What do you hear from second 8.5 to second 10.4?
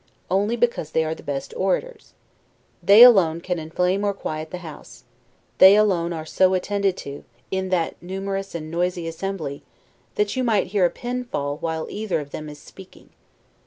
and noisy assembly, that